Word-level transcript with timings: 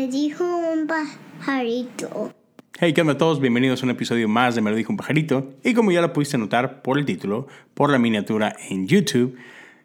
Me 0.00 0.08
dijo 0.08 0.44
un 0.44 0.86
pajarito. 0.86 2.32
Hey, 2.78 2.94
¿qué 2.94 3.02
onda 3.02 3.12
a 3.12 3.18
todos? 3.18 3.38
Bienvenidos 3.38 3.82
a 3.82 3.84
un 3.84 3.90
episodio 3.90 4.28
más 4.30 4.54
de 4.54 4.62
Me 4.62 4.70
lo 4.70 4.76
dijo 4.76 4.90
un 4.90 4.96
pajarito. 4.96 5.52
Y 5.62 5.74
como 5.74 5.92
ya 5.92 6.00
lo 6.00 6.14
pudiste 6.14 6.38
notar 6.38 6.80
por 6.80 6.98
el 6.98 7.04
título, 7.04 7.48
por 7.74 7.90
la 7.90 7.98
miniatura 7.98 8.56
en 8.70 8.88
YouTube, 8.88 9.36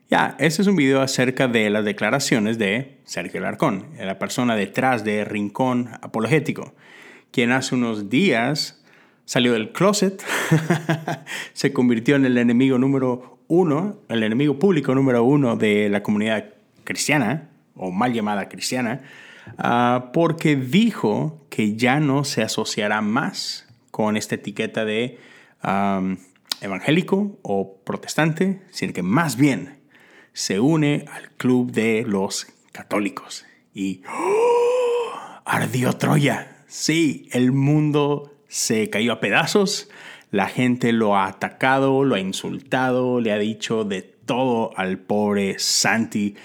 ya, 0.09 0.37
este 0.39 0.61
es 0.61 0.69
un 0.69 0.77
video 0.77 1.01
acerca 1.01 1.49
de 1.49 1.69
las 1.69 1.83
declaraciones 1.83 2.57
de 2.57 2.99
Sergio 3.03 3.41
Larcón, 3.41 3.87
la 3.99 4.17
persona 4.17 4.55
detrás 4.55 5.03
de 5.03 5.25
Rincón 5.25 5.89
Apologético, 6.01 6.73
quien 7.31 7.51
hace 7.51 7.75
unos 7.75 8.09
días 8.09 8.85
salió 9.25 9.51
del 9.51 9.73
closet, 9.73 10.23
se 11.51 11.73
convirtió 11.73 12.15
en 12.15 12.23
el 12.23 12.37
enemigo 12.37 12.77
número 12.77 13.39
uno, 13.49 13.97
el 14.07 14.23
enemigo 14.23 14.59
público 14.59 14.95
número 14.95 15.25
uno 15.25 15.57
de 15.57 15.89
la 15.89 16.01
comunidad 16.03 16.53
cristiana, 16.85 17.49
o 17.75 17.91
mal 17.91 18.13
llamada 18.13 18.47
cristiana, 18.47 19.01
ah, 19.57 20.11
porque 20.13 20.55
dijo 20.55 21.45
que 21.49 21.75
ya 21.75 21.99
no 21.99 22.23
se 22.23 22.41
asociará 22.41 23.01
más 23.01 23.67
con 23.91 24.17
esta 24.17 24.35
etiqueta 24.35 24.85
de 24.85 25.19
evangélico 26.61 27.39
o 27.41 27.77
protestante, 27.83 28.61
sino 28.71 28.93
que 28.93 29.01
más 29.01 29.35
bien 29.37 29.79
se 30.33 30.59
une 30.59 31.05
al 31.11 31.29
club 31.31 31.71
de 31.71 32.03
los 32.05 32.47
católicos. 32.71 33.45
Y 33.73 34.03
¡oh! 34.07 35.41
ardió 35.45 35.93
Troya. 35.93 36.63
Sí, 36.67 37.29
el 37.31 37.51
mundo 37.51 38.33
se 38.47 38.89
cayó 38.89 39.13
a 39.13 39.19
pedazos, 39.19 39.89
la 40.31 40.47
gente 40.47 40.91
lo 40.91 41.15
ha 41.15 41.27
atacado, 41.27 42.03
lo 42.03 42.15
ha 42.15 42.19
insultado, 42.19 43.21
le 43.21 43.31
ha 43.31 43.37
dicho 43.37 43.85
de 43.85 44.01
todo 44.01 44.71
al 44.75 44.97
pobre 44.97 45.59
Santi. 45.59 46.35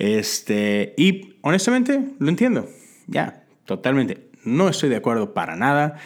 Este, 0.00 0.94
y 0.96 1.34
honestamente 1.42 2.00
lo 2.18 2.28
entiendo, 2.28 2.68
ya, 3.06 3.44
totalmente. 3.64 4.30
No 4.44 4.68
estoy 4.68 4.88
de 4.88 4.96
acuerdo 4.96 5.34
para 5.34 5.54
nada. 5.56 5.98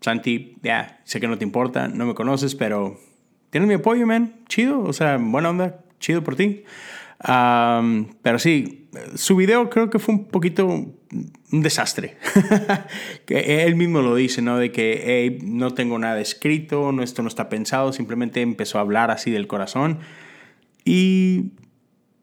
Santi, 0.00 0.56
ya, 0.62 1.00
sé 1.04 1.18
que 1.18 1.26
no 1.26 1.38
te 1.38 1.44
importa, 1.44 1.88
no 1.88 2.06
me 2.06 2.14
conoces, 2.14 2.54
pero 2.54 3.00
tienes 3.50 3.66
mi 3.66 3.74
apoyo, 3.74 4.06
man. 4.06 4.36
Chido, 4.48 4.82
o 4.82 4.92
sea, 4.92 5.16
buena 5.16 5.50
onda, 5.50 5.80
chido 5.98 6.22
por 6.22 6.36
ti 6.36 6.64
pero 8.22 8.38
sí, 8.38 8.88
su 9.14 9.36
video 9.36 9.70
creo 9.70 9.90
que 9.90 9.98
fue 9.98 10.14
un 10.14 10.26
poquito 10.26 10.66
un 10.66 11.62
desastre. 11.62 12.16
que 13.26 13.64
él 13.64 13.76
mismo 13.76 14.02
lo 14.02 14.14
dice, 14.14 14.42
¿no? 14.42 14.58
De 14.58 14.72
que 14.72 15.38
no 15.42 15.72
tengo 15.72 15.98
nada 15.98 16.20
escrito, 16.20 16.92
no, 16.92 17.02
esto 17.02 17.22
no 17.22 17.28
está 17.28 17.48
pensado, 17.48 17.92
simplemente 17.92 18.42
empezó 18.42 18.78
a 18.78 18.82
hablar 18.82 19.10
así 19.10 19.30
del 19.30 19.46
corazón. 19.46 20.00
Y 20.84 21.52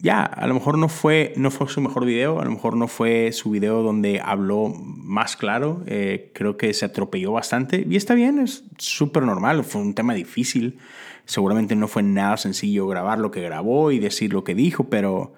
ya, 0.02 0.24
a 0.24 0.48
lo 0.48 0.56
mejor 0.56 0.80
no 0.80 0.90
fue, 0.90 1.32
no 1.38 1.52
fue 1.52 1.68
su 1.68 1.80
mejor 1.80 2.06
video, 2.06 2.42
a 2.42 2.46
lo 2.46 2.52
mejor 2.52 2.76
no 2.76 2.88
fue 2.88 3.32
su 3.32 3.52
video 3.52 3.84
donde 3.84 4.20
habló 4.20 4.70
más 4.70 5.36
claro, 5.36 5.84
eh, 5.86 6.32
creo 6.34 6.58
que 6.58 6.74
se 6.74 6.86
atropelló 6.86 7.32
bastante 7.32 7.86
y 7.88 7.96
está 7.96 8.16
bien, 8.16 8.40
es 8.40 8.64
súper 8.80 9.24
normal, 9.24 9.64
fue 9.64 9.82
un 9.82 9.94
tema 9.94 10.16
difícil. 10.16 10.80
Seguramente 11.26 11.76
no 11.76 11.88
fue 11.88 12.02
nada 12.02 12.38
sencillo 12.38 12.88
grabar 12.88 13.20
lo 13.20 13.30
que 13.30 13.42
grabó 13.42 13.92
y 13.92 14.00
decir 14.00 14.34
lo 14.34 14.44
que 14.44 14.56
dijo, 14.56 14.86
pero 14.86 15.34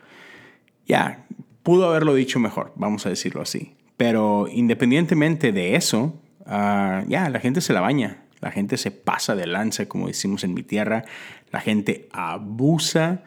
ya, 0.87 1.25
pudo 1.61 1.89
haberlo 1.89 2.13
dicho 2.13 2.39
mejor, 2.39 2.71
vamos 2.75 3.05
a 3.05 3.09
decirlo 3.09 3.41
así. 3.41 3.75
Pero 3.97 4.47
independientemente 4.49 5.51
de 5.51 5.75
eso, 5.75 6.21
ah, 6.45 7.03
ya, 7.07 7.29
la 7.29 7.41
gente 7.41 7.59
se 7.59 7.73
la 7.73 7.81
baña, 7.81 8.23
la 8.39 8.51
gente 8.51 8.77
se 8.77 8.91
pasa 8.91 9.35
de 9.35 9.45
lanza, 9.45 9.87
como 9.87 10.07
decimos 10.07 10.45
en 10.45 10.53
mi 10.53 10.63
tierra, 10.63 11.03
la 11.51 11.59
gente 11.59 12.07
abusa 12.13 13.23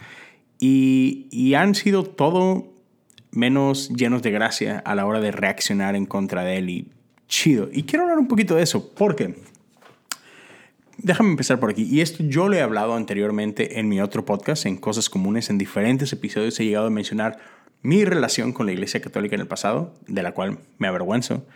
y, 0.59 1.55
han 1.55 1.75
sido 1.75 2.05
todo 2.05 2.73
menos 3.31 3.91
llenos 3.91 4.23
de 4.23 4.31
gracia 4.31 4.83
a 4.85 4.95
la 4.95 5.07
hora 5.07 5.21
de 5.21 5.31
reaccionar 5.31 5.95
en 5.95 6.07
contra 6.07 6.43
de 6.45 6.57
él 6.59 6.71
y 6.71 6.89
chido. 7.29 7.69
Y 7.73 7.83
quiero 7.83 8.05
hablar 8.05 8.19
un 8.19 8.29
poquito 8.29 8.55
de 8.55 8.63
eso, 8.63 8.93
porque 8.95 9.37
déjame 10.99 11.31
empezar 11.31 11.61
por 11.61 11.71
aquí. 11.71 11.83
Y 11.83 12.01
esto 12.01 12.25
yo 12.25 12.49
lo 12.49 12.57
he 12.57 12.63
hablado 12.63 12.95
anteriormente 12.95 13.79
en 13.79 13.89
mi 13.89 14.01
otro 14.01 14.25
podcast, 14.25 14.67
en 14.67 14.77
Cosas 14.77 15.11
Comunes, 15.11 15.51
en 15.51 15.59
diferentes 15.59 16.13
episodios 16.13 16.59
he 16.61 16.65
llegado 16.65 16.87
a 16.87 16.91
mencionar 16.91 17.39
mi 17.83 18.05
relación 18.05 18.53
con 18.53 18.67
la 18.67 18.73
Iglesia 18.73 19.01
Católica 19.01 19.35
en 19.35 19.43
el 19.43 19.47
pasado, 19.47 19.95
de 20.07 20.23
la 20.23 20.33
cual 20.33 20.59
me 20.79 20.89
avergüenzo. 20.89 21.47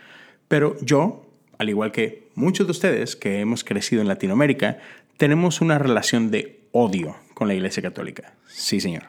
Pero 0.47 0.77
yo, 0.81 1.25
al 1.57 1.69
igual 1.69 1.91
que 1.91 2.29
muchos 2.35 2.67
de 2.67 2.71
ustedes 2.71 3.15
que 3.15 3.39
hemos 3.39 3.63
crecido 3.63 4.01
en 4.01 4.07
Latinoamérica, 4.07 4.77
tenemos 5.17 5.61
una 5.61 5.79
relación 5.79 6.29
de 6.31 6.61
odio 6.71 7.15
con 7.41 7.47
la 7.47 7.55
Iglesia 7.55 7.81
Católica. 7.81 8.35
Sí, 8.45 8.79
señor. 8.79 9.01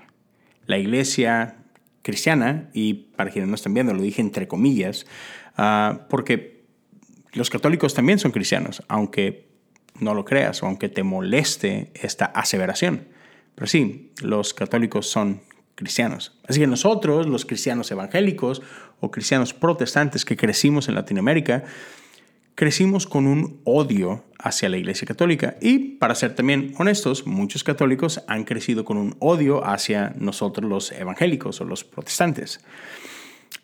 La 0.64 0.78
Iglesia 0.78 1.56
cristiana, 2.00 2.70
y 2.72 2.94
para 2.94 3.30
quienes 3.30 3.50
no 3.50 3.54
están 3.56 3.74
viendo, 3.74 3.92
lo 3.92 4.00
dije 4.00 4.22
entre 4.22 4.48
comillas, 4.48 5.04
ah, 5.58 6.06
porque 6.08 6.64
los 7.34 7.50
católicos 7.50 7.92
también 7.92 8.18
son 8.18 8.32
cristianos, 8.32 8.82
aunque 8.88 9.50
no 10.00 10.14
lo 10.14 10.24
creas 10.24 10.62
o 10.62 10.66
aunque 10.66 10.88
te 10.88 11.02
moleste 11.02 11.90
esta 11.92 12.24
aseveración. 12.24 13.06
Pero 13.54 13.66
sí, 13.66 14.14
los 14.22 14.54
católicos 14.54 15.10
son 15.10 15.42
cristianos. 15.74 16.40
Así 16.48 16.58
que 16.58 16.66
nosotros, 16.66 17.26
los 17.26 17.44
cristianos 17.44 17.90
evangélicos 17.90 18.62
o 19.00 19.10
cristianos 19.10 19.52
protestantes 19.52 20.24
que 20.24 20.38
crecimos 20.38 20.88
en 20.88 20.94
Latinoamérica, 20.94 21.64
crecimos 22.54 23.06
con 23.06 23.26
un 23.26 23.60
odio 23.64 24.24
hacia 24.38 24.68
la 24.68 24.76
Iglesia 24.76 25.06
Católica. 25.06 25.56
Y 25.60 25.78
para 25.96 26.14
ser 26.14 26.34
también 26.34 26.74
honestos, 26.78 27.26
muchos 27.26 27.64
católicos 27.64 28.22
han 28.26 28.44
crecido 28.44 28.84
con 28.84 28.96
un 28.96 29.16
odio 29.20 29.64
hacia 29.64 30.14
nosotros 30.18 30.68
los 30.68 30.92
evangélicos 30.92 31.60
o 31.60 31.64
los 31.64 31.84
protestantes. 31.84 32.60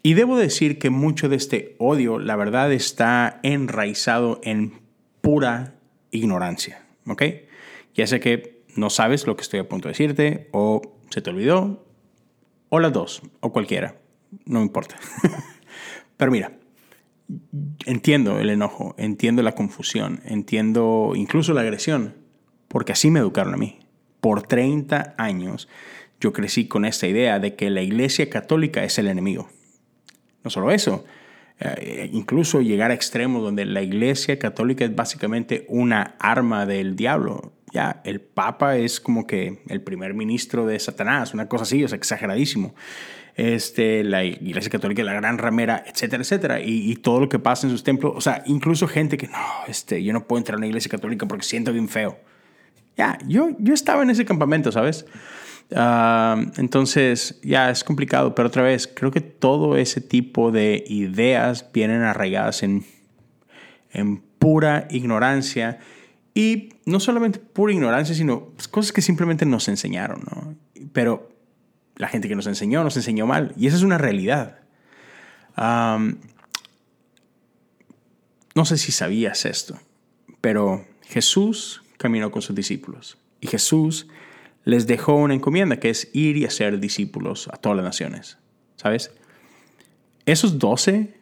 Y 0.02 0.14
debo 0.14 0.36
decir 0.36 0.78
que 0.78 0.90
mucho 0.90 1.28
de 1.28 1.36
este 1.36 1.74
odio, 1.78 2.18
la 2.18 2.36
verdad, 2.36 2.72
está 2.72 3.40
enraizado 3.42 4.40
en 4.44 4.74
pura 5.20 5.74
ignorancia, 6.10 6.84
¿ok? 7.06 7.22
Ya 7.94 8.06
sé 8.06 8.20
que 8.20 8.62
no 8.76 8.90
sabes 8.90 9.26
lo 9.26 9.36
que 9.36 9.42
estoy 9.42 9.60
a 9.60 9.68
punto 9.68 9.88
de 9.88 9.92
decirte, 9.92 10.48
o 10.52 10.82
se 11.10 11.20
te 11.20 11.30
olvidó, 11.30 11.84
o 12.68 12.78
las 12.78 12.92
dos, 12.92 13.22
o 13.40 13.52
cualquiera, 13.52 13.96
no 14.44 14.62
importa. 14.62 14.96
Pero 16.16 16.30
mira, 16.30 16.52
entiendo 17.84 18.38
el 18.38 18.50
enojo, 18.50 18.94
entiendo 18.98 19.42
la 19.42 19.54
confusión, 19.54 20.20
entiendo 20.24 21.12
incluso 21.14 21.52
la 21.52 21.60
agresión, 21.60 22.14
porque 22.68 22.92
así 22.92 23.10
me 23.10 23.20
educaron 23.20 23.54
a 23.54 23.58
mí. 23.58 23.78
Por 24.20 24.42
30 24.42 25.14
años 25.18 25.68
yo 26.20 26.32
crecí 26.32 26.66
con 26.66 26.84
esta 26.84 27.06
idea 27.06 27.38
de 27.38 27.54
que 27.54 27.70
la 27.70 27.82
Iglesia 27.82 28.28
Católica 28.28 28.82
es 28.84 28.98
el 28.98 29.08
enemigo. 29.08 29.48
No 30.42 30.50
solo 30.50 30.70
eso, 30.70 31.04
eh, 31.60 32.08
incluso 32.12 32.60
llegar 32.60 32.90
a 32.90 32.94
extremos 32.94 33.42
donde 33.42 33.64
la 33.64 33.82
Iglesia 33.82 34.38
Católica 34.38 34.84
es 34.84 34.94
básicamente 34.94 35.66
una 35.68 36.16
arma 36.18 36.66
del 36.66 36.96
diablo. 36.96 37.52
Ya, 37.72 38.00
el 38.04 38.20
Papa 38.20 38.76
es 38.76 39.00
como 39.00 39.26
que 39.26 39.62
el 39.68 39.82
primer 39.82 40.14
ministro 40.14 40.66
de 40.66 40.78
Satanás, 40.78 41.34
una 41.34 41.48
cosa 41.48 41.64
así, 41.64 41.82
es 41.82 41.92
exageradísimo. 41.92 42.74
Este, 43.34 44.02
la 44.02 44.24
Iglesia 44.24 44.70
Católica 44.70 45.04
la 45.04 45.12
gran 45.12 45.38
ramera, 45.38 45.84
etcétera, 45.86 46.22
etcétera. 46.22 46.60
Y, 46.60 46.96
todo 46.96 47.20
lo 47.20 47.28
que 47.28 47.38
pasa 47.38 47.66
en 47.66 47.70
sus 47.70 47.84
templos, 47.84 48.12
o 48.16 48.20
sea, 48.20 48.42
incluso 48.46 48.88
gente 48.88 49.16
que 49.16 49.28
no, 49.28 49.38
este, 49.68 50.02
yo 50.02 50.12
no 50.12 50.26
puedo 50.26 50.38
entrar 50.38 50.56
a 50.56 50.58
una 50.58 50.66
iglesia 50.66 50.90
católica 50.90 51.26
porque 51.26 51.44
siento 51.44 51.72
bien 51.72 51.88
feo. 51.88 52.18
Ya, 52.96 53.16
yo, 53.28 53.50
yo 53.60 53.74
estaba 53.74 54.02
en 54.02 54.10
ese 54.10 54.24
campamento, 54.24 54.72
¿sabes? 54.72 55.06
Ah, 55.74 56.40
entonces, 56.56 57.38
ya 57.44 57.70
es 57.70 57.84
complicado, 57.84 58.34
pero 58.34 58.48
otra 58.48 58.62
vez, 58.62 58.90
creo 58.92 59.12
que 59.12 59.20
todo 59.20 59.76
ese 59.76 60.00
tipo 60.00 60.50
de 60.50 60.82
ideas 60.88 61.70
vienen 61.72 62.02
arraigadas 62.02 62.64
en, 62.64 62.84
en 63.92 64.18
pura 64.38 64.88
ignorancia. 64.90 65.78
Y 66.34 66.74
no 66.84 67.00
solamente 67.00 67.38
pura 67.38 67.72
ignorancia, 67.72 68.14
sino 68.14 68.52
cosas 68.70 68.92
que 68.92 69.02
simplemente 69.02 69.44
nos 69.44 69.68
enseñaron, 69.68 70.22
¿no? 70.30 70.56
Pero 70.92 71.30
la 71.96 72.08
gente 72.08 72.28
que 72.28 72.36
nos 72.36 72.46
enseñó 72.46 72.84
nos 72.84 72.96
enseñó 72.96 73.26
mal. 73.26 73.52
Y 73.56 73.66
esa 73.66 73.76
es 73.76 73.82
una 73.82 73.98
realidad. 73.98 74.60
no 75.56 76.14
sé 78.64 78.78
si 78.78 78.92
sabías 78.92 79.44
esto, 79.44 79.78
pero 80.40 80.84
Jesús 81.02 81.82
caminó 81.96 82.30
con 82.30 82.42
sus 82.42 82.54
discípulos. 82.54 83.18
Y 83.40 83.48
Jesús 83.48 84.08
les 84.64 84.86
dejó 84.86 85.14
una 85.14 85.34
encomienda 85.34 85.80
que 85.80 85.90
es 85.90 86.08
ir 86.12 86.36
y 86.36 86.44
hacer 86.44 86.78
discípulos 86.78 87.48
a 87.52 87.56
todas 87.56 87.76
las 87.76 87.84
naciones. 87.84 88.38
¿Sabes? 88.76 89.10
Esos 90.26 90.58
doce 90.58 91.14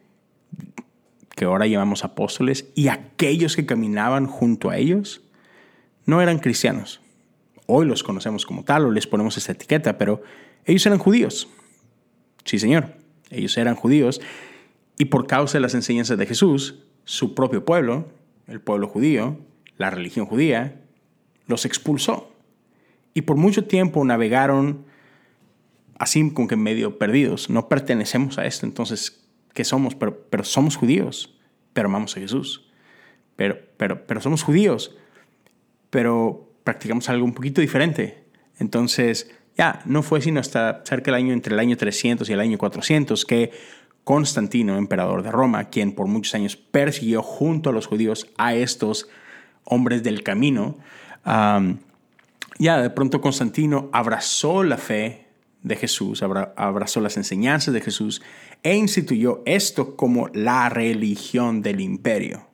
que 1.37 1.45
ahora 1.45 1.67
llamamos 1.67 2.03
apóstoles 2.03 2.73
y 2.75 2.89
aquellos 2.89 3.55
que 3.55 3.67
caminaban 3.67 4.27
junto 4.27 4.71
a 4.71 4.79
ellos 4.79 5.21
no 6.07 6.23
eran 6.23 6.39
cristianos. 6.39 7.03
Hoy 7.67 7.87
los 7.87 8.03
conocemos 8.03 8.47
como 8.47 8.65
tal 8.65 8.87
o 8.87 8.91
les 8.91 9.07
ponemos 9.07 9.37
esta 9.37 9.53
etiqueta, 9.53 9.99
pero 9.99 10.23
ellos 10.65 10.85
eran 10.87 10.99
judíos. 10.99 11.49
Sí, 12.45 12.59
señor, 12.59 12.95
ellos 13.31 13.57
eran 13.59 13.75
judíos 13.75 14.21
y 14.97 15.05
por 15.05 15.27
causa 15.27 15.59
de 15.59 15.61
las 15.61 15.75
enseñanzas 15.75 16.17
de 16.17 16.25
Jesús, 16.25 16.83
su 17.05 17.35
propio 17.35 17.67
pueblo, 17.67 18.09
el 18.47 18.63
pueblo 18.63 18.89
judío, 18.89 19.39
la 19.77 19.91
religión 19.91 20.25
judía, 20.25 20.81
los 21.47 21.67
expulsó. 21.67 22.33
Y 23.13 23.23
por 23.23 23.37
mucho 23.37 23.65
tiempo 23.65 24.03
navegaron 24.07 24.87
así 25.99 26.31
como 26.31 26.49
que 26.49 26.57
medio 26.57 26.99
perdidos. 26.99 27.51
No 27.51 27.69
pertenecemos 27.69 28.39
a 28.39 28.47
esto. 28.47 28.65
Entonces, 28.65 29.26
que 29.57 29.65
somos, 29.65 29.95
pero, 29.95 30.29
pero 30.29 30.45
somos 30.45 30.77
judíos, 30.77 31.35
pero 31.73 31.89
amamos 31.89 32.15
a 32.17 32.21
Jesús. 32.21 32.69
Pero, 33.37 33.59
pero, 33.79 34.07
pero 34.07 34.21
somos 34.21 34.43
judíos, 34.43 34.95
pero 35.89 36.53
practicamos 36.63 37.09
algo 37.09 37.25
un 37.25 37.33
poquito 37.33 37.63
diferente. 37.63 38.27
Entonces, 38.59 39.35
ya, 39.57 39.81
no 39.87 40.03
fue 40.03 40.21
sino 40.21 40.41
hasta 40.41 40.83
cerca 40.85 41.07
del 41.11 41.15
año, 41.15 41.33
entre 41.33 41.55
el 41.55 41.59
año 41.59 41.75
300 41.75 42.29
y 42.29 42.35
el 42.35 42.41
año 42.41 42.59
400, 42.59 43.25
que 43.25 43.51
Constantino, 44.05 44.77
emperador 44.77 45.23
de 45.23 45.33
Roma, 45.33 45.71
quien 45.71 45.93
por 45.93 46.07
muchos 46.07 46.35
años 46.35 46.57
persiguió 46.57 47.23
junto 47.23 47.71
a 47.71 47.73
los 47.73 47.87
judíos 47.87 48.29
a 48.37 48.55
estos 48.55 49.09
hombres 49.65 50.03
del 50.03 50.23
camino, 50.23 50.77
ya 51.25 52.83
de 52.83 52.91
pronto 52.91 53.23
Constantino 53.23 53.89
abrazó 53.93 54.63
la 54.63 54.77
fe 54.77 55.26
de 55.67 55.75
Jesús, 55.75 56.23
abrazó 56.23 57.01
las 57.01 57.17
enseñanzas 57.17 57.75
de 57.75 57.81
Jesús 57.81 58.23
e 58.63 58.77
instituyó 58.77 59.43
esto 59.47 59.97
como 59.97 60.29
la 60.29 60.69
religión 60.69 61.61
del 61.61 61.81
imperio. 61.81 62.47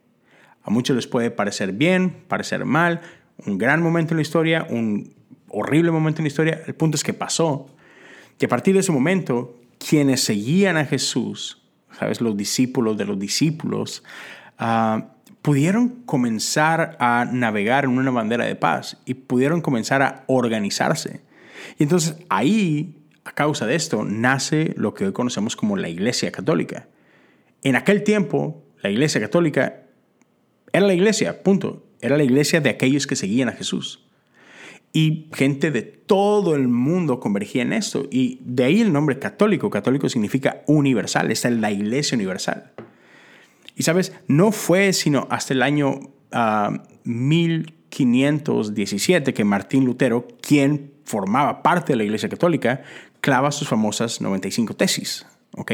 A 0.62 0.70
muchos 0.70 0.96
les 0.96 1.06
puede 1.06 1.30
parecer 1.30 1.72
bien, 1.72 2.24
parecer 2.26 2.64
mal, 2.64 3.02
un 3.44 3.58
gran 3.58 3.82
momento 3.82 4.14
en 4.14 4.16
la 4.16 4.22
historia, 4.22 4.66
un 4.70 5.12
horrible 5.48 5.90
momento 5.90 6.20
en 6.20 6.24
la 6.24 6.28
historia. 6.28 6.62
El 6.66 6.74
punto 6.74 6.96
es 6.96 7.04
que 7.04 7.12
pasó. 7.12 7.66
que 8.38 8.46
a 8.46 8.48
partir 8.48 8.74
de 8.74 8.80
ese 8.80 8.90
momento, 8.90 9.60
quienes 9.78 10.24
seguían 10.24 10.76
a 10.76 10.84
Jesús, 10.86 11.62
¿sabes? 11.96 12.20
Los 12.20 12.36
discípulos 12.36 12.96
de 12.96 13.04
los 13.04 13.18
discípulos, 13.18 14.02
ah, 14.58 15.12
pudieron 15.42 16.02
comenzar 16.06 16.96
a 16.98 17.26
navegar 17.30 17.84
en 17.84 17.90
una 17.90 18.10
bandera 18.10 18.46
de 18.46 18.56
paz 18.56 18.96
y 19.04 19.14
pudieron 19.14 19.60
comenzar 19.60 20.02
a 20.02 20.24
organizarse. 20.26 21.20
Y 21.78 21.84
entonces 21.84 22.16
ahí, 22.28 23.01
a 23.24 23.32
causa 23.32 23.66
de 23.66 23.74
esto, 23.74 24.04
nace 24.04 24.74
lo 24.76 24.94
que 24.94 25.04
hoy 25.04 25.12
conocemos 25.12 25.56
como 25.56 25.76
la 25.76 25.88
Iglesia 25.88 26.32
Católica. 26.32 26.88
En 27.62 27.76
aquel 27.76 28.02
tiempo, 28.02 28.64
la 28.82 28.90
Iglesia 28.90 29.20
Católica 29.20 29.82
era 30.72 30.86
la 30.86 30.94
iglesia, 30.94 31.42
punto. 31.42 31.84
Era 32.00 32.16
la 32.16 32.22
iglesia 32.24 32.60
de 32.60 32.70
aquellos 32.70 33.06
que 33.06 33.14
seguían 33.14 33.50
a 33.50 33.52
Jesús. 33.52 34.04
Y 34.92 35.28
gente 35.32 35.70
de 35.70 35.82
todo 35.82 36.56
el 36.56 36.66
mundo 36.68 37.20
convergía 37.20 37.62
en 37.62 37.72
esto. 37.72 38.08
Y 38.10 38.40
de 38.44 38.64
ahí 38.64 38.80
el 38.80 38.92
nombre 38.92 39.16
católico. 39.18 39.70
Católico 39.70 40.08
significa 40.08 40.62
universal. 40.66 41.30
Esta 41.30 41.48
es 41.48 41.54
la 41.56 41.70
iglesia 41.70 42.16
universal. 42.16 42.72
Y 43.76 43.84
sabes, 43.84 44.12
no 44.26 44.50
fue 44.52 44.92
sino 44.92 45.26
hasta 45.30 45.54
el 45.54 45.62
año 45.62 46.00
1517 47.04 49.30
ah, 49.30 49.34
que 49.34 49.44
Martín 49.44 49.84
Lutero, 49.84 50.26
quien 50.40 50.91
formaba 51.04 51.62
parte 51.62 51.92
de 51.92 51.96
la 51.96 52.04
iglesia 52.04 52.28
católica, 52.28 52.82
clava 53.20 53.52
sus 53.52 53.68
famosas 53.68 54.20
95 54.20 54.74
tesis. 54.74 55.26
¿ok? 55.56 55.72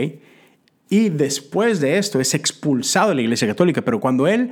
Y 0.90 1.10
después 1.10 1.80
de 1.80 1.98
esto 1.98 2.20
es 2.20 2.34
expulsado 2.34 3.10
de 3.10 3.16
la 3.16 3.22
iglesia 3.22 3.46
católica. 3.46 3.82
Pero 3.82 4.00
cuando 4.00 4.26
él 4.26 4.50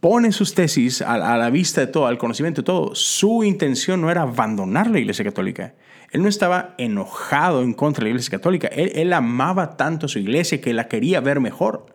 pone 0.00 0.32
sus 0.32 0.54
tesis 0.54 1.00
a, 1.00 1.16
la 1.16 1.48
vista 1.50 1.80
de 1.80 1.86
todo, 1.86 2.06
al 2.06 2.18
conocimiento 2.18 2.62
de 2.62 2.66
todo, 2.66 2.94
su 2.94 3.44
intención 3.44 4.00
no 4.00 4.10
era 4.10 4.22
abandonar 4.22 4.90
la 4.90 4.98
Iglesia 4.98 5.24
Católica. 5.24 5.74
Él 6.10 6.22
no 6.22 6.28
estaba 6.28 6.74
enojado 6.76 7.62
en 7.62 7.72
contra 7.72 8.00
de 8.00 8.06
la 8.06 8.10
Iglesia 8.10 8.32
Católica. 8.32 8.66
Él, 8.66 9.12
amaba 9.12 9.76
tanto 9.76 10.06
a 10.06 10.08
su 10.08 10.18
iglesia 10.18 10.60
que 10.60 10.74
la 10.74 10.88
quería 10.88 11.20
ver 11.20 11.38
mejor. 11.38 11.86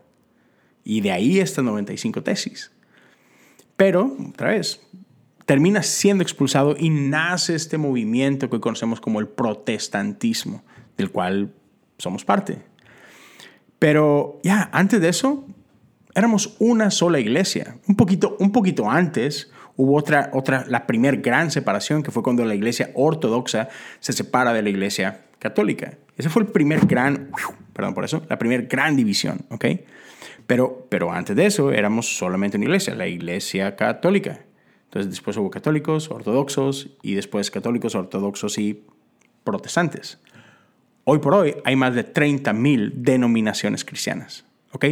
Y 0.86 1.02
de 1.02 1.12
ahí 1.12 1.40
estas 1.40 1.66
95 1.66 2.24
tesis. 2.24 2.72
Pero, 3.76 4.16
otra 4.30 4.52
vez, 4.52 4.82
termina 5.48 5.82
siendo 5.82 6.24
expulsado 6.24 6.76
y 6.78 6.90
nace 6.90 7.56
este 7.56 7.78
movimiento 7.78 8.50
que 8.50 8.60
conocemos 8.60 9.00
como 9.00 9.22
el 9.22 9.30
protestantismo, 9.30 10.62
del 10.98 11.10
cual 11.10 11.54
somos 11.98 12.26
parte. 12.26 12.60
Pero 13.80 14.42
ya, 14.44 14.70
antes 14.74 15.00
de 15.00 15.08
eso, 15.08 15.46
éramos 16.14 16.58
una 16.60 16.92
sola 16.92 17.22
iglesia. 17.22 17.78
Un 17.88 17.96
poquito, 17.96 18.36
un 18.42 18.52
poquito 18.52 18.92
antes 18.92 19.50
hubo 19.78 19.96
otra, 19.96 20.32
otra, 20.34 20.66
la 20.68 20.86
primera 20.86 21.16
gran 21.16 21.50
separación, 21.50 22.04
que 22.04 22.12
fue 22.12 22.24
cuando 22.24 22.44
la 22.44 22.54
iglesia 22.54 22.92
ortodoxa 22.94 23.70
se 24.02 24.12
separa 24.12 24.52
de 24.52 24.64
la 24.64 24.70
iglesia 24.70 25.22
católica. 25.40 25.94
Ese 26.18 26.28
fue 26.28 26.42
el 26.42 26.50
primer 26.50 26.86
gran, 26.88 27.32
perdón 27.72 27.94
por 27.94 28.04
eso, 28.04 28.22
la 28.28 28.38
primera 28.38 28.64
gran 28.64 28.98
división, 28.98 29.46
¿ok? 29.50 29.66
Pero, 30.46 30.88
pero 30.90 31.14
antes 31.14 31.38
de 31.38 31.46
eso 31.46 31.72
éramos 31.72 32.18
solamente 32.18 32.58
una 32.58 32.66
iglesia, 32.66 32.96
la 32.96 33.08
iglesia 33.08 33.78
católica. 33.78 34.42
Entonces 34.98 35.12
después 35.12 35.38
hubo 35.38 35.52
católicos, 35.52 36.10
ortodoxos 36.10 36.90
y 37.04 37.14
después 37.14 37.52
católicos, 37.52 37.94
ortodoxos 37.94 38.58
y 38.58 38.84
protestantes. 39.44 40.18
Hoy 41.04 41.20
por 41.20 41.36
hoy 41.36 41.54
hay 41.66 41.76
más 41.76 41.94
de 41.94 42.12
30.000 42.12 42.94
denominaciones 42.96 43.86
cristianas. 43.86 44.44
¿ok? 44.72 44.86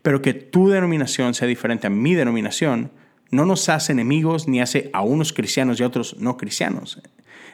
Pero 0.00 0.22
que 0.22 0.32
tu 0.32 0.70
denominación 0.70 1.34
sea 1.34 1.46
diferente 1.46 1.86
a 1.86 1.90
mi 1.90 2.14
denominación 2.14 2.92
no 3.30 3.44
nos 3.44 3.68
hace 3.68 3.92
enemigos 3.92 4.48
ni 4.48 4.62
hace 4.62 4.88
a 4.94 5.02
unos 5.02 5.34
cristianos 5.34 5.78
y 5.78 5.82
a 5.82 5.88
otros 5.88 6.16
no 6.18 6.38
cristianos. 6.38 7.02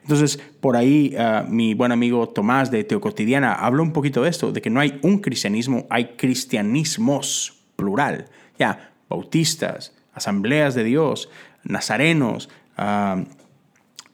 Entonces, 0.03 0.37
por 0.61 0.77
ahí 0.77 1.17
ah, 1.19 1.47
mi 1.49 1.75
buen 1.75 1.91
amigo 1.91 2.29
Tomás 2.29 2.71
de 2.71 2.85
Teocotidiana 2.85 3.55
habló 3.55 3.83
un 3.83 3.93
poquito 3.93 4.23
de 4.23 4.31
esto, 4.31 4.53
de 4.53 4.63
que 4.63 4.71
no 4.71 4.79
hay 4.79 5.01
un 5.03 5.19
cristianismo, 5.19 5.89
hay 5.91 6.15
cristianismos, 6.17 7.59
plural. 7.75 8.27
Ya, 8.57 8.93
bautistas, 9.09 9.97
asambleas 10.15 10.77
de 10.77 10.85
Dios, 10.85 11.29
nazarenos, 11.69 12.49
ah, 12.77 13.23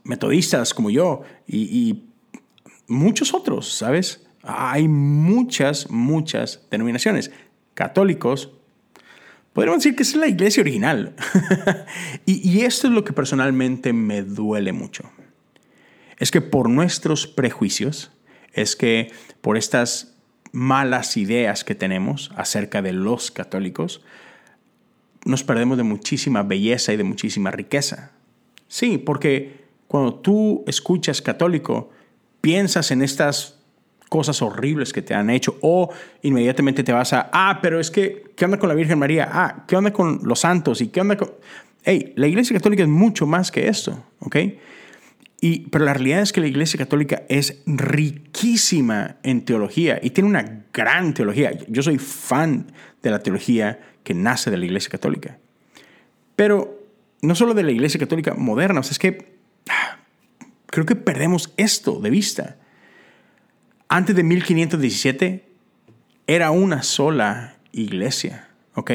metodistas 0.05 0.75
como 0.75 0.91
yo 0.91 1.23
y, 1.47 2.05
muchos 2.87 3.33
otros, 3.33 3.73
¿sabes? 3.73 4.27
Hay 4.43 4.89
muchas, 4.89 5.91
muchas 5.91 6.67
denominaciones 6.71 7.31
católicos, 7.73 8.51
podríamos 9.55 9.83
decir 9.83 9.97
que 9.97 10.03
es 10.03 10.15
la 10.15 10.29
iglesia 10.29 10.61
original. 10.61 11.15
y, 12.27 12.61
esto 12.61 12.89
es 12.89 12.93
lo 12.93 13.05
que 13.05 13.15
personalmente 13.15 13.95
me 13.95 14.23
duele 14.23 14.75
mucho. 14.75 15.11
Es 16.19 16.31
que 16.31 16.43
por 16.43 16.69
nuestros 16.69 17.27
prejuicios, 17.27 18.13
es 18.53 18.77
que 18.77 19.11
por 19.41 19.57
estas 19.57 20.15
malas 20.53 21.17
ideas 21.17 21.65
que 21.65 21.75
tenemos 21.75 22.31
acerca 22.37 22.83
de 22.83 22.93
los 22.93 23.31
católicos, 23.31 24.03
nos 25.25 25.45
perdemos 25.45 25.77
de 25.77 25.83
muchísima 25.83 26.43
belleza 26.43 26.93
y 26.93 26.97
de 26.97 27.05
muchísima 27.05 27.51
riqueza. 27.51 28.13
Sí, 28.69 28.99
porque 28.99 29.65
cuando 29.87 30.15
tú 30.15 30.65
escuchas 30.67 31.23
católico, 31.23 31.91
piensas 32.41 32.91
en 32.91 33.03
estas 33.03 33.59
cosas 34.09 34.43
horribles 34.43 34.93
que 34.93 35.03
te 35.03 35.15
han 35.15 35.31
hecho 35.31 35.57
o 35.61 35.91
inmediatamente 36.23 36.85
te 36.85 36.93
vas 36.93 37.13
a, 37.13 37.31
ah, 37.33 37.59
pero 37.63 37.81
es 37.81 37.91
que, 37.91 38.25
¿qué 38.37 38.45
onda 38.45 38.59
con 38.59 38.69
la 38.69 38.75
Virgen 38.75 38.99
María? 38.99 39.29
Ah, 39.33 39.65
¿qué 39.67 39.77
onda 39.77 39.93
con 39.93 40.21
los 40.23 40.41
santos? 40.41 40.81
¿Y 40.81 40.89
qué 40.89 41.01
onda 41.01 41.17
con...? 41.17 41.33
Hey, 41.83 42.13
la 42.17 42.27
Iglesia 42.27 42.57
Católica 42.57 42.83
es 42.83 42.89
mucho 42.89 43.27
más 43.27 43.51
que 43.51 43.69
esto, 43.69 44.05
¿ok? 44.21 44.37
Y, 45.41 45.69
pero 45.69 45.85
la 45.85 45.93
realidad 45.93 46.21
es 46.21 46.33
que 46.33 46.41
la 46.41 46.47
Iglesia 46.47 46.79
Católica 46.79 47.25
es 47.29 47.63
riquísima 47.67 49.17
en 49.23 49.45
teología 49.45 49.99
y 50.03 50.11
tiene 50.11 50.31
una 50.31 50.65
gran 50.73 51.13
teología. 51.13 51.53
Yo 51.69 51.83
soy 51.83 51.99
fan 51.99 52.73
de 53.03 53.11
la 53.11 53.19
teología 53.19 53.81
que 54.05 54.15
nace 54.15 54.51
de 54.51 54.59
la 54.59 54.67
Iglesia 54.67 54.91
Católica. 54.91 55.39
Pero 56.37 56.81
no 57.23 57.35
solo 57.35 57.55
de 57.55 57.65
la 57.65 57.73
Iglesia 57.73 57.99
Católica 57.99 58.35
moderna, 58.35 58.81
o 58.81 58.83
sea, 58.83 58.93
es 58.93 58.99
que 58.99 59.37
ah, 59.69 59.99
creo 60.67 60.87
que 60.87 60.97
perdemos 60.97 61.53
esto 61.57 62.01
de 62.01 62.11
vista 62.11 62.57
antes 63.89 64.17
de 64.17 64.25
1517 64.25 65.49
era 66.27 66.51
una 66.51 66.83
sola 66.83 67.59
iglesia, 67.71 68.49
¿ok? 68.75 68.91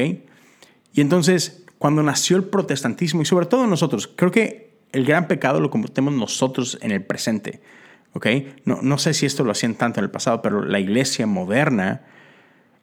Y 0.92 1.00
entonces, 1.00 1.64
cuando 1.78 2.02
nació 2.02 2.36
el 2.36 2.44
protestantismo, 2.44 3.22
y 3.22 3.24
sobre 3.24 3.46
todo 3.46 3.66
nosotros, 3.66 4.10
creo 4.14 4.30
que 4.30 4.74
el 4.92 5.06
gran 5.06 5.26
pecado 5.26 5.60
lo 5.60 5.70
cometemos 5.70 6.12
nosotros 6.12 6.78
en 6.82 6.90
el 6.90 7.02
presente, 7.02 7.62
¿ok? 8.12 8.26
No, 8.66 8.80
no 8.82 8.98
sé 8.98 9.14
si 9.14 9.24
esto 9.24 9.42
lo 9.42 9.52
hacían 9.52 9.74
tanto 9.74 10.00
en 10.00 10.04
el 10.04 10.10
pasado, 10.10 10.42
pero 10.42 10.62
la 10.64 10.80
iglesia 10.80 11.26
moderna 11.26 12.02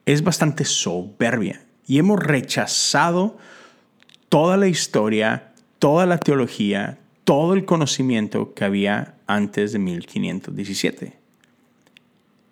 es 0.07 0.23
bastante 0.23 0.65
soberbia 0.65 1.66
y 1.87 1.99
hemos 1.99 2.19
rechazado 2.19 3.37
toda 4.29 4.57
la 4.57 4.67
historia, 4.67 5.53
toda 5.79 6.05
la 6.05 6.19
teología, 6.19 6.99
todo 7.23 7.53
el 7.53 7.65
conocimiento 7.65 8.53
que 8.53 8.65
había 8.65 9.15
antes 9.25 9.71
de 9.71 9.79
1517. 9.79 11.17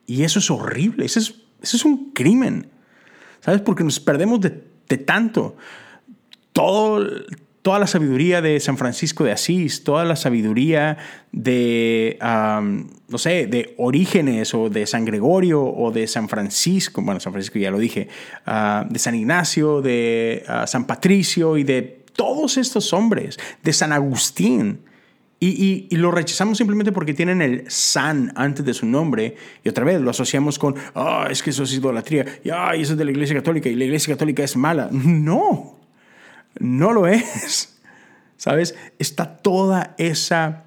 Y 0.08 0.24
eso 0.24 0.40
es 0.40 0.50
horrible, 0.50 1.06
eso 1.06 1.20
es, 1.20 1.86
un 1.86 2.12
crimen, 2.12 2.70
¿sabes? 3.42 3.62
Porque 3.62 3.84
nos 3.84 4.00
perdemos 4.00 4.40
de, 4.40 4.64
de 4.88 4.98
tanto. 4.98 5.58
Todo, 6.54 7.06
toda 7.66 7.80
la 7.80 7.88
sabiduría 7.88 8.44
de 8.44 8.60
San 8.60 8.78
Francisco 8.78 9.24
de 9.24 9.32
Asís, 9.32 9.84
toda 9.84 10.06
la 10.06 10.16
sabiduría 10.16 11.00
de, 11.32 12.20
no 12.22 13.18
sé, 13.18 13.48
de 13.48 13.74
Orígenes 13.80 14.54
o 14.54 14.70
de 14.70 14.86
San 14.86 15.04
Gregorio 15.04 15.64
o 15.64 15.90
de 15.92 16.06
San 16.06 16.30
Francisco, 16.30 17.02
bueno, 17.02 17.20
San 17.20 17.34
Francisco 17.34 17.58
ya 17.58 17.72
lo 17.72 17.80
dije, 17.80 18.08
ah, 18.46 18.86
de 18.88 19.00
San 19.00 19.16
Ignacio, 19.16 19.82
de 19.82 20.44
ah, 20.48 20.68
San 20.68 20.86
Patricio 20.86 21.58
y 21.58 21.64
de 21.64 22.04
todos 22.16 22.58
estos 22.58 22.94
hombres, 22.94 23.40
de 23.64 23.74
San 23.74 23.92
Agustín 23.94 24.82
Y, 25.40 25.88
lo 25.98 26.12
rechazamos 26.12 26.60
simplemente 26.60 26.92
porque 26.92 27.16
tienen 27.16 27.42
el 27.42 27.64
san 27.68 28.32
antes 28.36 28.64
de 28.64 28.76
su 28.76 28.86
nombre 28.86 29.38
y 29.64 29.70
otra 29.70 29.84
vez 29.86 30.00
lo 30.02 30.12
asociamos 30.12 30.60
con, 30.60 30.76
ah, 30.94 31.30
es 31.32 31.42
que 31.42 31.50
eso 31.50 31.64
es 31.64 31.74
idolatría, 31.74 32.28
y 32.44 32.50
eso 32.82 32.92
es 32.92 32.98
de 33.00 33.06
la 33.06 33.10
Iglesia 33.10 33.36
Católica 33.36 33.70
y 33.70 33.76
la 33.76 33.86
Iglesia 33.86 34.14
Católica 34.14 34.44
es 34.44 34.56
mala. 34.56 34.88
No, 34.92 35.76
no 36.60 36.94
lo 36.94 37.08
es. 37.08 37.80
¿Sabes? 38.38 38.76
Está 39.00 39.38
toda 39.38 39.96
esa 39.98 40.66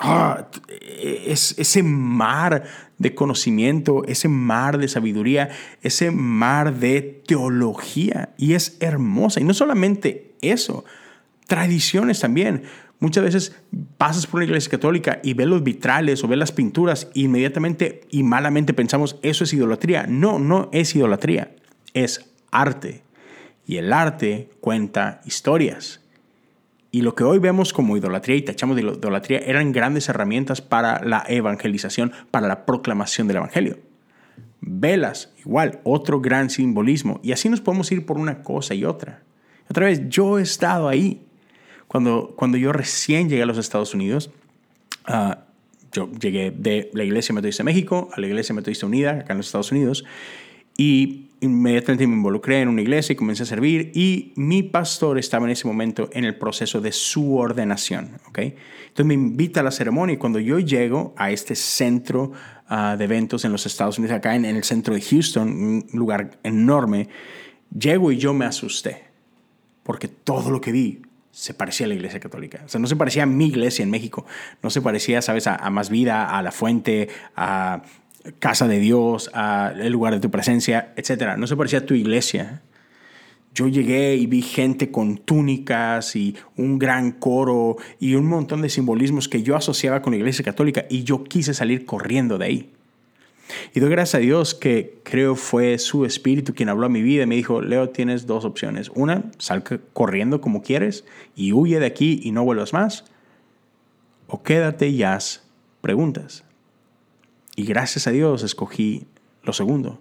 Ah, 0.00 0.46
es, 0.80 1.56
ese 1.58 1.82
mar 1.82 2.62
de 2.98 3.16
conocimiento, 3.16 4.04
ese 4.06 4.28
mar 4.28 4.78
de 4.78 4.86
sabiduría, 4.86 5.50
ese 5.82 6.12
mar 6.12 6.76
de 6.76 7.02
teología. 7.26 8.30
Y 8.38 8.54
es 8.54 8.76
hermosa. 8.78 9.40
Y 9.40 9.44
no 9.44 9.54
solamente 9.54 10.36
eso, 10.40 10.84
tradiciones 11.48 12.20
también. 12.20 12.62
Muchas 13.00 13.24
veces 13.24 13.56
pasas 13.96 14.26
por 14.28 14.38
una 14.38 14.44
iglesia 14.44 14.70
católica 14.70 15.20
y 15.24 15.34
ves 15.34 15.48
los 15.48 15.64
vitrales 15.64 16.22
o 16.22 16.28
ves 16.28 16.38
las 16.38 16.52
pinturas 16.52 17.08
e 17.14 17.20
inmediatamente 17.20 18.02
y 18.10 18.22
malamente 18.22 18.74
pensamos, 18.74 19.16
eso 19.22 19.42
es 19.42 19.52
idolatría. 19.52 20.06
No, 20.08 20.38
no 20.38 20.68
es 20.72 20.94
idolatría, 20.94 21.56
es 21.92 22.30
arte. 22.52 23.02
Y 23.68 23.76
el 23.76 23.92
arte 23.92 24.48
cuenta 24.62 25.20
historias. 25.26 26.00
Y 26.90 27.02
lo 27.02 27.14
que 27.14 27.22
hoy 27.22 27.38
vemos 27.38 27.74
como 27.74 27.98
idolatría 27.98 28.36
y 28.36 28.42
tachamos 28.42 28.76
de 28.76 28.82
idolatría 28.82 29.40
eran 29.40 29.72
grandes 29.72 30.08
herramientas 30.08 30.62
para 30.62 31.04
la 31.04 31.22
evangelización, 31.28 32.12
para 32.30 32.48
la 32.48 32.64
proclamación 32.64 33.28
del 33.28 33.36
Evangelio. 33.36 33.78
Velas, 34.62 35.34
igual, 35.40 35.80
otro 35.84 36.22
gran 36.22 36.48
simbolismo. 36.48 37.20
Y 37.22 37.32
así 37.32 37.50
nos 37.50 37.60
podemos 37.60 37.92
ir 37.92 38.06
por 38.06 38.16
una 38.16 38.42
cosa 38.42 38.74
y 38.74 38.86
otra. 38.86 39.22
Otra 39.68 39.84
vez, 39.84 40.08
yo 40.08 40.38
he 40.38 40.42
estado 40.42 40.88
ahí. 40.88 41.20
Cuando, 41.88 42.32
cuando 42.36 42.56
yo 42.56 42.72
recién 42.72 43.28
llegué 43.28 43.42
a 43.42 43.46
los 43.46 43.58
Estados 43.58 43.92
Unidos, 43.92 44.30
ah, 45.04 45.40
yo 45.92 46.10
llegué 46.12 46.52
de 46.52 46.90
la 46.94 47.04
Iglesia 47.04 47.34
Metodista 47.34 47.62
de 47.62 47.66
México 47.66 48.08
a 48.14 48.20
la 48.20 48.26
Iglesia 48.26 48.54
Metodista 48.54 48.86
Unida, 48.86 49.10
acá 49.10 49.34
en 49.34 49.38
los 49.38 49.46
Estados 49.46 49.72
Unidos, 49.72 50.04
y 50.80 51.26
inmediatamente 51.40 52.06
me 52.06 52.14
involucré 52.14 52.60
en 52.60 52.68
una 52.68 52.80
iglesia 52.80 53.12
y 53.12 53.16
comencé 53.16 53.42
a 53.42 53.46
servir 53.46 53.90
y 53.94 54.32
mi 54.36 54.62
pastor 54.62 55.18
estaba 55.18 55.44
en 55.44 55.50
ese 55.50 55.66
momento 55.66 56.08
en 56.12 56.24
el 56.24 56.36
proceso 56.36 56.80
de 56.80 56.92
su 56.92 57.36
ordenación. 57.36 58.18
¿okay? 58.28 58.54
Entonces 58.82 59.06
me 59.06 59.14
invita 59.14 59.60
a 59.60 59.62
la 59.64 59.72
ceremonia 59.72 60.14
y 60.14 60.16
cuando 60.16 60.38
yo 60.38 60.58
llego 60.60 61.14
a 61.16 61.30
este 61.32 61.54
centro 61.56 62.32
ah, 62.68 62.96
de 62.96 63.04
eventos 63.04 63.44
en 63.44 63.52
los 63.52 63.66
Estados 63.66 63.98
Unidos, 63.98 64.16
acá 64.16 64.34
en, 64.36 64.44
el 64.44 64.64
centro 64.64 64.94
de 64.94 65.00
Houston, 65.00 65.48
un 65.48 65.86
lugar 65.92 66.38
enorme, 66.44 67.08
llego 67.76 68.12
y 68.12 68.18
yo 68.18 68.32
me 68.32 68.44
asusté 68.44 69.04
porque 69.82 70.06
todo 70.06 70.50
lo 70.50 70.60
que 70.60 70.70
vi 70.70 71.02
se 71.32 71.54
parecía 71.54 71.86
a 71.86 71.88
la 71.88 71.94
iglesia 71.94 72.20
católica. 72.20 72.62
O 72.64 72.68
sea, 72.68 72.80
no 72.80 72.86
se 72.86 72.96
parecía 72.96 73.24
a 73.24 73.26
mi 73.26 73.46
iglesia 73.46 73.82
en 73.82 73.90
México, 73.90 74.26
no 74.62 74.70
se 74.70 74.80
parecía, 74.80 75.22
sabes, 75.22 75.46
a, 75.46 75.56
a 75.56 75.70
Más 75.70 75.88
Vida, 75.88 76.36
a 76.36 76.42
La 76.42 76.50
Fuente, 76.50 77.08
a 77.36 77.82
casa 78.38 78.68
de 78.68 78.78
Dios, 78.78 79.30
el 79.80 79.92
lugar 79.92 80.14
de 80.14 80.20
tu 80.20 80.30
presencia, 80.30 80.92
etc. 80.96 81.36
No 81.36 81.46
se 81.46 81.56
parecía 81.56 81.80
a 81.80 81.86
tu 81.86 81.94
iglesia. 81.94 82.62
Yo 83.54 83.66
llegué 83.66 84.14
y 84.16 84.26
vi 84.26 84.42
gente 84.42 84.90
con 84.90 85.18
túnicas 85.18 86.14
y 86.14 86.36
un 86.56 86.78
gran 86.78 87.12
coro 87.12 87.76
y 87.98 88.14
un 88.14 88.26
montón 88.26 88.62
de 88.62 88.68
simbolismos 88.68 89.28
que 89.28 89.42
yo 89.42 89.56
asociaba 89.56 90.02
con 90.02 90.12
la 90.12 90.18
iglesia 90.18 90.44
católica 90.44 90.84
y 90.88 91.02
yo 91.02 91.24
quise 91.24 91.54
salir 91.54 91.84
corriendo 91.84 92.38
de 92.38 92.44
ahí. 92.44 92.70
Y 93.74 93.80
doy 93.80 93.90
gracias 93.90 94.16
a 94.16 94.18
Dios 94.18 94.54
que 94.54 95.00
creo 95.02 95.34
fue 95.34 95.78
su 95.78 96.04
espíritu 96.04 96.54
quien 96.54 96.68
habló 96.68 96.86
a 96.86 96.90
mi 96.90 97.02
vida 97.02 97.22
y 97.22 97.26
me 97.26 97.36
dijo, 97.36 97.62
Leo, 97.62 97.88
tienes 97.88 98.26
dos 98.26 98.44
opciones. 98.44 98.90
Una, 98.94 99.24
sal 99.38 99.64
corriendo 99.92 100.40
como 100.40 100.62
quieres 100.62 101.04
y 101.34 101.52
huye 101.52 101.80
de 101.80 101.86
aquí 101.86 102.20
y 102.22 102.32
no 102.32 102.44
vuelvas 102.44 102.72
más. 102.72 103.04
O 104.26 104.42
quédate 104.42 104.88
y 104.88 105.02
haz 105.02 105.48
preguntas. 105.80 106.44
Y 107.58 107.64
gracias 107.64 108.06
a 108.06 108.12
Dios 108.12 108.44
escogí 108.44 109.08
lo 109.42 109.52
segundo. 109.52 109.98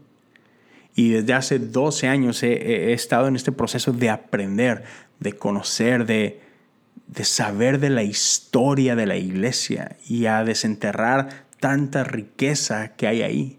Y 0.95 1.09
desde 1.09 1.33
hace 1.33 1.57
12 1.57 2.07
años 2.07 2.43
he, 2.43 2.93
estado 2.93 3.27
en 3.27 3.35
este 3.35 3.51
proceso 3.51 3.93
de 3.93 4.11
aprender, 4.11 4.83
de 5.19 5.33
conocer, 5.33 6.05
de, 6.05 6.39
de 7.07 7.23
saber 7.23 7.79
de 7.79 7.89
la 7.89 8.03
historia 8.03 8.95
de 8.95 9.07
la 9.07 9.17
iglesia 9.17 9.97
y 10.07 10.27
a 10.27 10.43
desenterrar 10.43 11.45
tanta 11.59 12.03
riqueza 12.03 12.95
que 12.95 13.07
hay 13.07 13.23
ahí, 13.23 13.57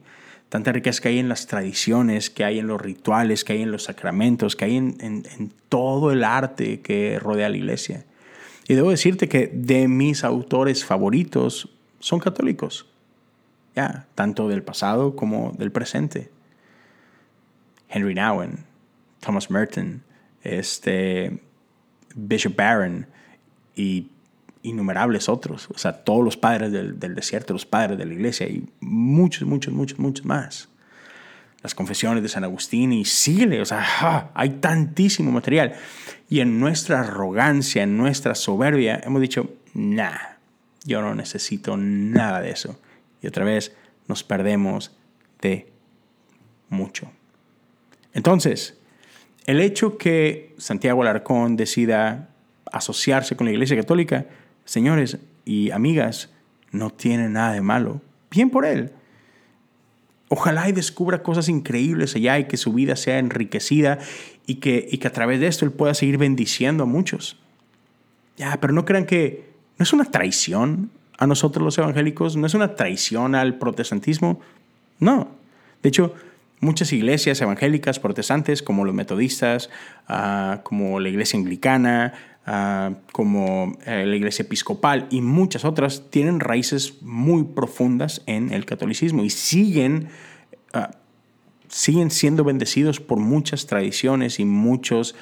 tanta 0.48 0.70
riqueza 0.70 1.02
que 1.02 1.08
hay 1.08 1.18
en 1.18 1.28
las 1.28 1.48
tradiciones, 1.48 2.30
que 2.30 2.44
hay 2.44 2.60
en 2.60 2.68
los 2.68 2.80
rituales, 2.80 3.42
que 3.42 3.54
hay 3.54 3.62
en 3.62 3.72
los 3.72 3.82
sacramentos, 3.82 4.54
que 4.54 4.66
hay 4.66 4.76
en, 4.76 4.96
en 5.00 5.52
todo 5.68 6.12
el 6.12 6.22
arte 6.22 6.82
que 6.82 7.18
rodea 7.18 7.48
la 7.48 7.56
iglesia. 7.56 8.04
Y 8.68 8.74
debo 8.74 8.92
decirte 8.92 9.28
que 9.28 9.48
de 9.52 9.88
mis 9.88 10.22
autores 10.22 10.84
favoritos 10.84 11.68
son 11.98 12.20
católicos 12.20 12.86
tanto 14.14 14.48
del 14.48 14.62
pasado 14.62 15.16
como 15.16 15.52
del 15.56 15.72
presente. 15.72 16.30
Henry 17.88 18.14
Nowen, 18.14 18.64
Thomas 19.20 19.50
Merton, 19.50 20.02
este, 20.42 21.40
Bishop 22.14 22.56
Barron 22.56 23.06
y 23.74 24.08
innumerables 24.62 25.28
otros, 25.28 25.68
o 25.70 25.78
sea, 25.78 25.92
todos 25.92 26.24
los 26.24 26.36
padres 26.36 26.72
del, 26.72 27.14
desierto, 27.14 27.52
los 27.52 27.66
padres 27.66 27.96
de 27.96 28.04
la 28.04 28.12
iglesia 28.12 28.46
y 28.48 28.68
muchos, 28.80 29.46
muchos, 29.48 29.72
muchos, 29.72 29.98
muchos 29.98 30.26
más. 30.26 30.68
Las 31.62 31.74
confesiones 31.74 32.22
de 32.22 32.28
San 32.28 32.44
Agustín 32.44 32.92
y 32.92 33.04
sigue, 33.04 33.60
o 33.60 33.64
sea, 33.64 34.30
hay 34.34 34.50
tantísimo 34.50 35.32
material. 35.32 35.74
Y 36.28 36.40
en 36.40 36.60
nuestra 36.60 37.00
arrogancia, 37.00 37.82
en 37.82 37.96
nuestra 37.96 38.34
soberbia, 38.34 39.00
hemos 39.04 39.20
dicho, 39.20 39.50
nah, 39.74 40.36
yo 40.84 41.02
no 41.02 41.14
necesito 41.14 41.76
nada 41.76 42.40
de 42.40 42.50
eso. 42.50 42.78
Y 43.22 43.26
otra 43.26 43.44
vez 43.44 43.74
nos 44.06 44.24
perdemos 44.24 44.96
de 45.40 45.70
mucho. 46.68 47.10
Entonces, 48.12 48.78
el 49.46 49.60
hecho 49.60 49.96
que 49.96 50.54
Santiago 50.58 51.02
Alarcón 51.02 51.56
decida 51.56 52.30
asociarse 52.70 53.36
con 53.36 53.46
la 53.46 53.52
Iglesia 53.52 53.76
Católica, 53.76 54.26
señores 54.64 55.18
y 55.44 55.70
amigas, 55.70 56.30
no 56.70 56.90
tiene 56.90 57.28
nada 57.28 57.52
de 57.52 57.60
malo. 57.60 58.02
Bien 58.30 58.50
por 58.50 58.66
él. 58.66 58.92
Ojalá 60.28 60.68
y 60.68 60.72
descubra 60.72 61.22
cosas 61.22 61.48
increíbles 61.48 62.14
allá 62.14 62.38
y 62.38 62.44
que 62.44 62.58
su 62.58 62.74
vida 62.74 62.96
sea 62.96 63.18
enriquecida 63.18 63.98
y 64.46 64.56
que, 64.56 64.86
y 64.90 64.98
que 64.98 65.08
a 65.08 65.12
través 65.12 65.40
de 65.40 65.46
esto 65.46 65.64
él 65.64 65.72
pueda 65.72 65.94
seguir 65.94 66.18
bendiciendo 66.18 66.82
a 66.82 66.86
muchos. 66.86 67.40
Ya, 68.36 68.58
pero 68.60 68.74
no 68.74 68.84
crean 68.84 69.06
que 69.06 69.48
no 69.78 69.82
es 69.82 69.92
una 69.92 70.04
traición 70.04 70.90
a 71.18 71.26
nosotros 71.26 71.64
los 71.64 71.76
evangélicos, 71.78 72.36
no 72.36 72.46
es 72.46 72.54
una 72.54 72.76
traición 72.76 73.34
al 73.34 73.58
protestantismo, 73.58 74.40
no. 75.00 75.28
De 75.82 75.88
hecho, 75.88 76.14
muchas 76.60 76.92
iglesias 76.92 77.40
evangélicas 77.40 77.98
protestantes, 77.98 78.62
como 78.62 78.84
los 78.84 78.94
metodistas, 78.94 79.68
ah, 80.06 80.60
como 80.62 81.00
la 81.00 81.08
iglesia 81.08 81.38
anglicana, 81.38 82.14
ah, 82.46 82.92
como 83.12 83.76
eh, 83.84 84.04
la 84.06 84.16
iglesia 84.16 84.44
episcopal 84.44 85.08
y 85.10 85.20
muchas 85.20 85.64
otras, 85.64 86.08
tienen 86.10 86.38
raíces 86.38 87.02
muy 87.02 87.42
profundas 87.42 88.22
en 88.26 88.52
el 88.52 88.64
catolicismo 88.64 89.24
y 89.24 89.30
siguen, 89.30 90.08
ah, 90.72 90.92
siguen 91.68 92.12
siendo 92.12 92.44
bendecidos 92.44 93.00
por 93.00 93.18
muchas 93.18 93.66
tradiciones 93.66 94.38
y 94.40 94.44
muchos 94.44 95.14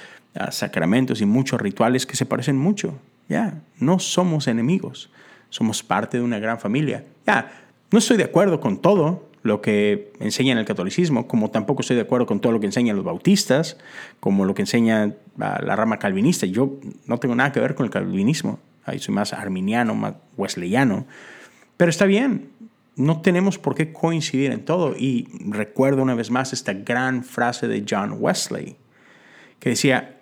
sacramentos 0.50 1.23
y 1.23 1.25
muchos 1.25 1.59
rituales 1.59 2.05
que 2.05 2.15
se 2.15 2.26
parecen 2.26 2.59
mucho. 2.59 2.99
Ya, 3.26 3.62
no 3.79 3.99
somos 3.99 4.49
enemigos 4.49 5.09
somos 5.50 5.83
parte 5.83 6.19
de 6.19 6.23
una 6.23 6.38
gran 6.38 6.59
familia. 6.59 7.05
Ya, 7.26 7.50
no 7.91 7.99
estoy 7.99 8.17
de 8.17 8.25
acuerdo 8.25 8.61
con 8.61 8.83
todo 8.83 9.29
lo 9.43 9.61
que 9.61 10.12
enseña 10.19 10.53
en 10.53 10.59
el 10.59 10.65
catolicismo, 10.65 11.29
como 11.29 11.50
tampoco 11.50 11.83
estoy 11.83 11.97
de 11.97 12.03
acuerdo 12.03 12.26
con 12.26 12.41
todo 12.41 12.53
lo 12.53 12.61
que 12.61 12.67
enseñan 12.67 12.97
los 12.97 13.05
bautistas, 13.05 13.76
como 14.19 14.45
lo 14.45 14.55
que 14.55 14.62
enseña 14.62 15.15
la 15.37 15.76
rama 15.76 15.99
calvinista. 15.99 16.47
Yo 16.47 16.79
no 17.07 17.19
tengo 17.19 17.35
nada 17.35 17.53
que 17.53 17.61
ver 17.61 17.75
con 17.75 17.87
el 17.87 17.91
calvinismo, 17.91 18.59
Ahí 18.87 19.00
soy 19.00 19.15
más 19.15 19.33
arminiano, 19.33 19.97
más 19.97 20.15
wesleyano, 20.37 21.07
pero 21.76 21.91
está 21.91 22.07
bien, 22.07 22.50
no 22.95 23.21
tenemos 23.21 23.59
por 23.59 23.75
qué 23.75 23.93
coincidir 23.93 24.53
en 24.53 24.65
todo. 24.65 24.95
Y 24.97 25.29
recuerdo 25.45 26.03
una 26.03 26.15
vez 26.15 26.31
más 26.31 26.53
esta 26.53 26.73
gran 26.73 27.25
frase 27.25 27.67
de 27.67 27.85
John 27.88 28.17
Wesley, 28.21 28.76
que 29.59 29.71
decía, 29.71 30.21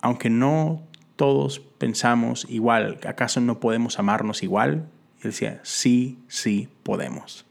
aunque 0.00 0.30
no 0.30 0.82
todos 1.16 1.60
pensamos 1.78 2.46
igual, 2.48 2.98
¿acaso 3.06 3.40
no 3.40 3.60
podemos 3.60 3.98
amarnos 3.98 4.42
igual? 4.42 4.88
Y 5.18 5.26
él 5.26 5.30
decía, 5.30 5.60
sí, 5.62 6.18
sí 6.28 6.68
podemos. 6.82 7.46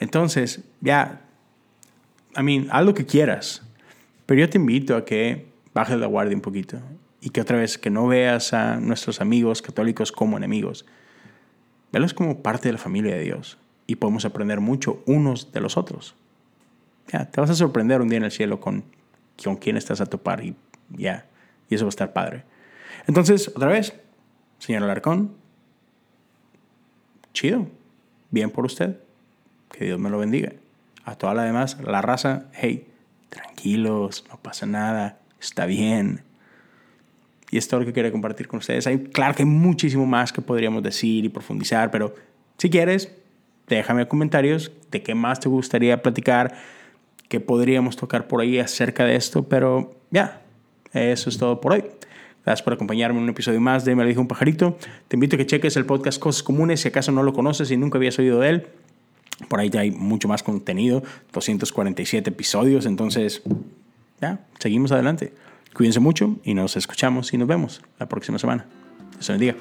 Entonces, 0.00 0.64
ya, 0.80 1.22
a 2.34 2.42
mí, 2.42 2.66
haz 2.70 2.84
lo 2.84 2.94
que 2.94 3.06
quieras, 3.06 3.62
pero 4.26 4.40
yo 4.40 4.50
te 4.50 4.58
invito 4.58 4.96
a 4.96 5.04
que 5.04 5.46
bajes 5.72 5.98
la 5.98 6.06
guardia 6.06 6.36
un 6.36 6.42
poquito 6.42 6.78
y 7.20 7.30
que 7.30 7.40
otra 7.40 7.58
vez 7.58 7.78
que 7.78 7.90
no 7.90 8.06
veas 8.06 8.52
a 8.52 8.76
nuestros 8.76 9.20
amigos 9.20 9.62
católicos 9.62 10.12
como 10.12 10.36
enemigos, 10.36 10.86
velos 11.92 12.14
como 12.14 12.42
parte 12.42 12.68
de 12.68 12.72
la 12.72 12.78
familia 12.78 13.14
de 13.14 13.22
Dios 13.22 13.58
y 13.86 13.96
podemos 13.96 14.24
aprender 14.24 14.60
mucho 14.60 15.02
unos 15.06 15.52
de 15.52 15.60
los 15.60 15.76
otros. 15.76 16.14
Ya, 17.12 17.30
te 17.30 17.40
vas 17.40 17.50
a 17.50 17.54
sorprender 17.54 18.00
un 18.00 18.08
día 18.08 18.18
en 18.18 18.24
el 18.24 18.30
cielo 18.30 18.60
con, 18.60 18.84
con 19.42 19.56
quién 19.56 19.76
estás 19.76 20.00
a 20.00 20.06
topar 20.06 20.44
y 20.44 20.56
ya, 20.90 21.26
y 21.68 21.74
eso 21.74 21.84
va 21.84 21.88
a 21.88 21.90
estar 21.90 22.12
padre. 22.12 22.44
Entonces, 23.06 23.48
otra 23.48 23.68
vez, 23.68 23.94
señor 24.58 24.82
Alarcón, 24.82 25.32
chido. 27.32 27.66
Bien 28.30 28.50
por 28.50 28.64
usted. 28.64 28.98
Que 29.70 29.84
Dios 29.84 29.98
me 29.98 30.10
lo 30.10 30.18
bendiga. 30.18 30.52
A 31.04 31.16
toda 31.16 31.34
la 31.34 31.44
demás, 31.44 31.76
la 31.84 32.00
raza, 32.00 32.46
hey, 32.54 32.86
tranquilos, 33.28 34.24
no 34.30 34.38
pasa 34.38 34.64
nada, 34.64 35.18
está 35.38 35.66
bien. 35.66 36.22
Y 37.50 37.58
es 37.58 37.70
lo 37.70 37.84
que 37.84 37.92
quería 37.92 38.10
compartir 38.10 38.48
con 38.48 38.58
ustedes. 38.58 38.86
Hay, 38.86 38.98
claro 38.98 39.34
que 39.34 39.42
hay 39.42 39.48
muchísimo 39.48 40.06
más 40.06 40.32
que 40.32 40.40
podríamos 40.40 40.82
decir 40.82 41.24
y 41.24 41.28
profundizar, 41.28 41.90
pero 41.90 42.14
si 42.58 42.70
quieres, 42.70 43.14
déjame 43.68 44.08
comentarios 44.08 44.72
de 44.90 45.02
qué 45.02 45.14
más 45.14 45.40
te 45.40 45.48
gustaría 45.48 46.02
platicar, 46.02 46.54
qué 47.28 47.40
podríamos 47.40 47.96
tocar 47.96 48.26
por 48.26 48.40
ahí 48.40 48.58
acerca 48.58 49.04
de 49.04 49.16
esto, 49.16 49.44
pero 49.44 49.94
ya, 50.10 50.40
eso 50.92 51.28
es 51.28 51.38
todo 51.38 51.60
por 51.60 51.74
hoy. 51.74 51.84
Gracias 52.44 52.62
por 52.62 52.74
acompañarme 52.74 53.18
en 53.18 53.24
un 53.24 53.30
episodio 53.30 53.60
más 53.60 53.84
de 53.84 53.96
Me 53.96 54.02
lo 54.02 54.08
dijo 54.08 54.20
un 54.20 54.28
pajarito. 54.28 54.76
Te 55.08 55.16
invito 55.16 55.36
a 55.36 55.38
que 55.38 55.46
cheques 55.46 55.76
el 55.76 55.86
podcast 55.86 56.18
Cosas 56.18 56.42
Comunes 56.42 56.80
si 56.80 56.88
acaso 56.88 57.10
no 57.10 57.22
lo 57.22 57.32
conoces 57.32 57.70
y 57.70 57.76
nunca 57.76 57.98
habías 57.98 58.18
oído 58.18 58.40
de 58.40 58.50
él. 58.50 58.66
Por 59.48 59.60
ahí 59.60 59.70
hay 59.76 59.90
mucho 59.90 60.28
más 60.28 60.42
contenido, 60.42 61.02
247 61.32 62.30
episodios, 62.30 62.86
entonces 62.86 63.42
ya, 64.20 64.40
seguimos 64.58 64.92
adelante. 64.92 65.32
Cuídense 65.74 66.00
mucho 66.00 66.36
y 66.44 66.54
nos 66.54 66.76
escuchamos 66.76 67.32
y 67.32 67.38
nos 67.38 67.48
vemos 67.48 67.82
la 67.98 68.06
próxima 68.06 68.38
semana. 68.38 68.66
Dios 69.14 69.28
bendiga. 69.28 69.56